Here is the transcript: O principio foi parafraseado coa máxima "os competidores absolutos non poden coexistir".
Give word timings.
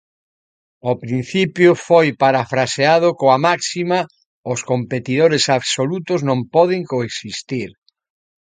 O 0.91 0.93
principio 1.03 1.71
foi 1.87 2.07
parafraseado 2.21 3.07
coa 3.19 3.37
máxima 3.47 3.99
"os 4.53 4.59
competidores 4.71 5.43
absolutos 5.57 6.19
non 6.29 6.39
poden 6.55 6.81
coexistir". 6.91 7.69